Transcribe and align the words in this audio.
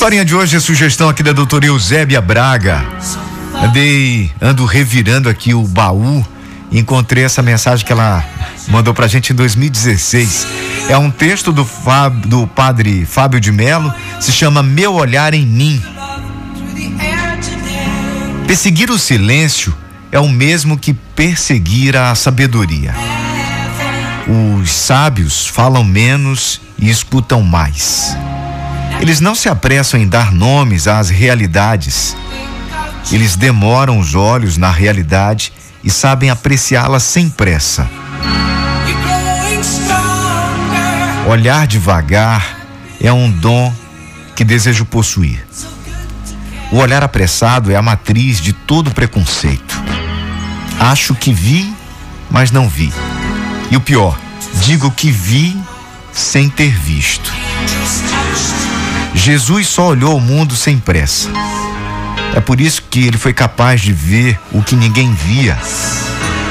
historinha 0.00 0.24
de 0.24 0.34
hoje 0.34 0.56
é 0.56 0.60
sugestão 0.60 1.10
aqui 1.10 1.22
da 1.22 1.30
doutora 1.30 1.66
Eusébia 1.66 2.22
Braga. 2.22 2.82
Andei, 3.54 4.32
ando 4.40 4.64
revirando 4.64 5.28
aqui 5.28 5.52
o 5.52 5.62
baú 5.64 6.24
e 6.70 6.78
encontrei 6.78 7.22
essa 7.22 7.42
mensagem 7.42 7.84
que 7.84 7.92
ela 7.92 8.24
mandou 8.68 8.94
pra 8.94 9.06
gente 9.06 9.34
em 9.34 9.36
2016. 9.36 10.46
É 10.88 10.96
um 10.96 11.10
texto 11.10 11.52
do, 11.52 11.66
Fábio, 11.66 12.26
do 12.26 12.46
padre 12.46 13.04
Fábio 13.04 13.38
de 13.38 13.52
Melo, 13.52 13.92
se 14.18 14.32
chama 14.32 14.62
Meu 14.62 14.94
Olhar 14.94 15.34
em 15.34 15.44
Mim. 15.44 15.82
Perseguir 18.46 18.90
o 18.90 18.98
silêncio 18.98 19.76
é 20.10 20.18
o 20.18 20.30
mesmo 20.30 20.78
que 20.78 20.94
perseguir 20.94 21.94
a 21.94 22.14
sabedoria. 22.14 22.94
Os 24.26 24.70
sábios 24.70 25.46
falam 25.46 25.84
menos 25.84 26.58
e 26.78 26.88
escutam 26.88 27.42
mais. 27.42 28.16
Eles 29.00 29.18
não 29.18 29.34
se 29.34 29.48
apressam 29.48 29.98
em 29.98 30.06
dar 30.06 30.30
nomes 30.30 30.86
às 30.86 31.08
realidades. 31.08 32.14
Eles 33.10 33.34
demoram 33.34 33.98
os 33.98 34.14
olhos 34.14 34.56
na 34.58 34.70
realidade 34.70 35.52
e 35.82 35.90
sabem 35.90 36.28
apreciá-la 36.30 37.00
sem 37.00 37.28
pressa. 37.28 37.88
Olhar 41.26 41.66
devagar 41.66 42.58
é 43.00 43.12
um 43.12 43.30
dom 43.30 43.72
que 44.36 44.44
desejo 44.44 44.84
possuir. 44.84 45.46
O 46.70 46.76
olhar 46.76 47.02
apressado 47.02 47.72
é 47.72 47.76
a 47.76 47.82
matriz 47.82 48.40
de 48.40 48.52
todo 48.52 48.90
preconceito. 48.90 49.82
Acho 50.78 51.14
que 51.14 51.32
vi, 51.32 51.74
mas 52.30 52.50
não 52.50 52.68
vi. 52.68 52.92
E 53.70 53.76
o 53.76 53.80
pior, 53.80 54.18
digo 54.62 54.90
que 54.90 55.10
vi 55.10 55.58
sem 56.12 56.48
ter 56.48 56.70
visto. 56.70 57.32
Jesus 59.14 59.68
só 59.68 59.88
olhou 59.88 60.16
o 60.16 60.20
mundo 60.20 60.54
sem 60.54 60.78
pressa. 60.78 61.28
É 62.34 62.40
por 62.40 62.60
isso 62.60 62.84
que 62.88 63.06
ele 63.06 63.18
foi 63.18 63.32
capaz 63.32 63.80
de 63.80 63.92
ver 63.92 64.38
o 64.52 64.62
que 64.62 64.76
ninguém 64.76 65.12
via. 65.12 65.58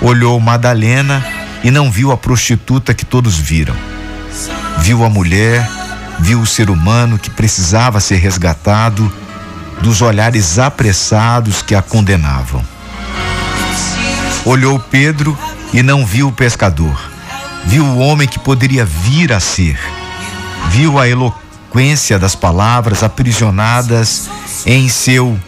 Olhou 0.00 0.38
Madalena 0.40 1.24
e 1.62 1.70
não 1.70 1.90
viu 1.90 2.10
a 2.10 2.16
prostituta 2.16 2.92
que 2.92 3.04
todos 3.04 3.38
viram. 3.38 3.74
Viu 4.78 5.04
a 5.04 5.08
mulher, 5.08 5.68
viu 6.18 6.40
o 6.40 6.46
ser 6.46 6.70
humano 6.70 7.18
que 7.18 7.30
precisava 7.30 8.00
ser 8.00 8.16
resgatado 8.16 9.10
dos 9.80 10.02
olhares 10.02 10.58
apressados 10.58 11.62
que 11.62 11.74
a 11.74 11.82
condenavam. 11.82 12.64
Olhou 14.44 14.78
Pedro 14.78 15.38
e 15.72 15.82
não 15.82 16.04
viu 16.04 16.28
o 16.28 16.32
pescador. 16.32 17.10
Viu 17.64 17.84
o 17.84 17.98
homem 17.98 18.26
que 18.26 18.38
poderia 18.38 18.84
vir 18.84 19.32
a 19.32 19.38
ser. 19.38 19.78
Viu 20.70 20.98
a 20.98 21.08
eloquência 21.08 21.49
das 22.18 22.34
palavras 22.34 23.02
aprisionadas 23.02 24.28
em 24.66 24.88
seu 24.88 25.38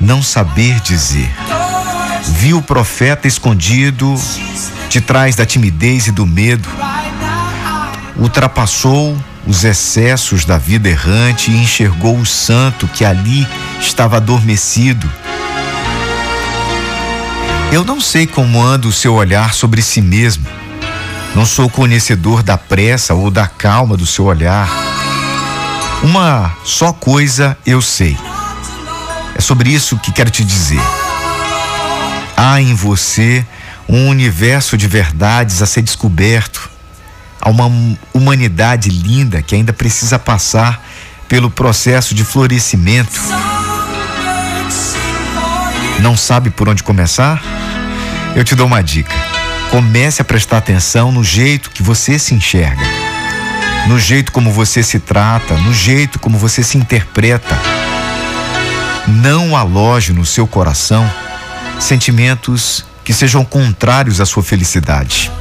não 0.00 0.22
saber 0.22 0.80
dizer. 0.80 1.30
Viu 2.24 2.58
o 2.58 2.62
profeta 2.62 3.28
escondido 3.28 4.14
de 4.88 5.00
trás 5.00 5.36
da 5.36 5.44
timidez 5.44 6.06
e 6.06 6.12
do 6.12 6.26
medo. 6.26 6.68
Ultrapassou 8.16 9.16
os 9.46 9.64
excessos 9.64 10.44
da 10.44 10.58
vida 10.58 10.88
errante 10.88 11.50
e 11.50 11.56
enxergou 11.56 12.18
o 12.18 12.26
santo 12.26 12.86
que 12.88 13.04
ali 13.04 13.46
estava 13.80 14.16
adormecido. 14.16 15.10
Eu 17.70 17.84
não 17.84 18.00
sei 18.00 18.26
como 18.26 18.62
anda 18.62 18.88
o 18.88 18.92
seu 18.92 19.14
olhar 19.14 19.52
sobre 19.52 19.82
si 19.82 20.00
mesmo. 20.00 20.46
Não 21.34 21.44
sou 21.44 21.68
conhecedor 21.68 22.42
da 22.42 22.56
pressa 22.56 23.14
ou 23.14 23.30
da 23.30 23.46
calma 23.46 23.96
do 23.96 24.06
seu 24.06 24.24
olhar. 24.24 24.87
Uma 26.02 26.54
só 26.64 26.92
coisa 26.92 27.56
eu 27.66 27.82
sei 27.82 28.16
é 29.38 29.40
sobre 29.40 29.70
isso 29.70 29.96
que 29.98 30.10
quero 30.12 30.30
te 30.30 30.44
dizer. 30.44 30.80
Há 32.36 32.60
em 32.60 32.74
você 32.74 33.46
um 33.88 34.08
universo 34.08 34.76
de 34.76 34.88
verdades 34.88 35.62
a 35.62 35.66
ser 35.66 35.80
descoberto. 35.80 36.68
Há 37.40 37.48
uma 37.48 37.70
humanidade 38.12 38.90
linda 38.90 39.40
que 39.40 39.54
ainda 39.54 39.72
precisa 39.72 40.18
passar 40.18 40.84
pelo 41.28 41.48
processo 41.48 42.14
de 42.14 42.24
florescimento. 42.24 43.20
Não 46.00 46.16
sabe 46.16 46.50
por 46.50 46.68
onde 46.68 46.82
começar? 46.82 47.40
Eu 48.34 48.42
te 48.42 48.56
dou 48.56 48.66
uma 48.66 48.82
dica. 48.82 49.14
Comece 49.70 50.20
a 50.20 50.24
prestar 50.24 50.58
atenção 50.58 51.12
no 51.12 51.22
jeito 51.22 51.70
que 51.70 51.82
você 51.82 52.18
se 52.18 52.34
enxerga, 52.34 52.82
no 53.88 53.98
jeito 53.98 54.30
como 54.32 54.52
você 54.52 54.82
se 54.82 54.98
trata, 54.98 55.56
no 55.56 55.72
jeito 55.72 56.18
como 56.18 56.36
você 56.36 56.62
se 56.62 56.76
interpreta. 56.76 57.58
Não 59.06 59.56
aloje 59.56 60.12
no 60.12 60.26
seu 60.26 60.46
coração 60.46 61.10
sentimentos 61.80 62.84
que 63.02 63.14
sejam 63.14 63.46
contrários 63.46 64.20
à 64.20 64.26
sua 64.26 64.42
felicidade. 64.42 65.32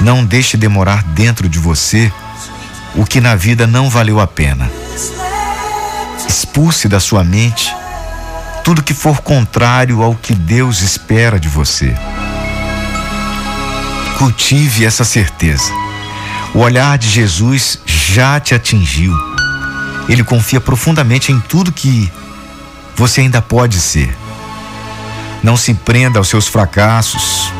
Não 0.00 0.24
deixe 0.24 0.56
demorar 0.56 1.04
dentro 1.04 1.48
de 1.48 1.60
você 1.60 2.12
o 2.96 3.04
que 3.04 3.20
na 3.20 3.36
vida 3.36 3.68
não 3.68 3.88
valeu 3.88 4.18
a 4.18 4.26
pena. 4.26 4.68
Expulse 6.28 6.88
da 6.88 6.98
sua 6.98 7.22
mente 7.22 7.72
tudo 8.64 8.82
que 8.82 8.94
for 8.94 9.20
contrário 9.20 10.02
ao 10.02 10.16
que 10.16 10.34
Deus 10.34 10.82
espera 10.82 11.38
de 11.38 11.48
você. 11.48 11.94
Cultive 14.18 14.84
essa 14.84 15.04
certeza. 15.04 15.91
O 16.54 16.58
olhar 16.58 16.98
de 16.98 17.08
Jesus 17.08 17.78
já 17.86 18.38
te 18.38 18.54
atingiu. 18.54 19.12
Ele 20.08 20.22
confia 20.22 20.60
profundamente 20.60 21.32
em 21.32 21.40
tudo 21.40 21.72
que 21.72 22.12
você 22.94 23.22
ainda 23.22 23.40
pode 23.40 23.80
ser. 23.80 24.14
Não 25.42 25.56
se 25.56 25.72
prenda 25.72 26.18
aos 26.18 26.28
seus 26.28 26.46
fracassos. 26.46 27.50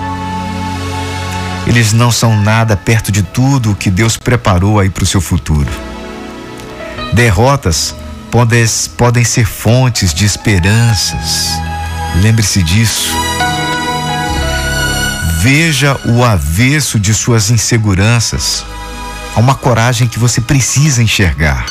Eles 1.66 1.92
não 1.92 2.12
são 2.12 2.36
nada 2.40 2.76
perto 2.76 3.10
de 3.10 3.22
tudo 3.22 3.72
o 3.72 3.74
que 3.74 3.90
Deus 3.90 4.16
preparou 4.16 4.78
aí 4.78 4.90
para 4.90 5.04
o 5.04 5.06
seu 5.06 5.20
futuro. 5.20 5.70
Derrotas 7.14 7.94
podem, 8.30 8.64
podem 8.96 9.24
ser 9.24 9.46
fontes 9.46 10.12
de 10.12 10.26
esperanças. 10.26 11.52
Lembre-se 12.20 12.62
disso. 12.62 13.10
Veja 15.40 15.98
o 16.04 16.22
avesso 16.22 17.00
de 17.00 17.14
suas 17.14 17.50
inseguranças. 17.50 18.64
Há 19.34 19.40
uma 19.40 19.54
coragem 19.54 20.06
que 20.06 20.18
você 20.18 20.40
precisa 20.40 21.02
enxergar. 21.02 21.64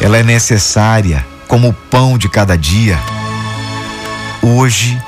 Ela 0.00 0.18
é 0.18 0.22
necessária 0.22 1.26
como 1.48 1.68
o 1.68 1.72
pão 1.72 2.16
de 2.16 2.28
cada 2.28 2.56
dia. 2.56 2.98
Hoje 4.40 5.00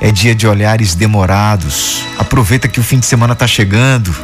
é 0.00 0.10
dia 0.10 0.34
de 0.34 0.46
olhares 0.46 0.94
demorados. 0.94 2.02
Aproveita 2.18 2.66
que 2.66 2.80
o 2.80 2.82
fim 2.82 2.98
de 2.98 3.06
semana 3.06 3.34
está 3.34 3.46
chegando. 3.46 4.14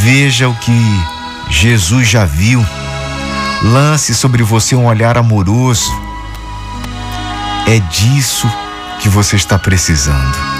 Veja 0.00 0.48
o 0.48 0.54
que 0.56 1.02
Jesus 1.50 2.08
já 2.08 2.24
viu. 2.24 2.64
Lance 3.62 4.14
sobre 4.14 4.42
você 4.42 4.74
um 4.74 4.86
olhar 4.86 5.16
amoroso. 5.16 5.92
É 7.66 7.78
disso 7.78 8.50
que 9.00 9.08
você 9.08 9.36
está 9.36 9.58
precisando. 9.58 10.53